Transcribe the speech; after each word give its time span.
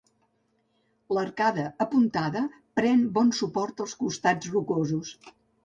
L'arcada, 1.17 1.65
apuntada, 1.85 2.43
pren 2.81 3.05
bon 3.21 3.31
suport 3.43 3.87
als 3.87 3.97
costats 4.03 4.53
rocosos. 4.59 5.17